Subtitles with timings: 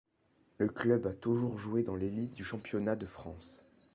[0.57, 3.61] Le club a toujours joué dans l'élite du championnat de France.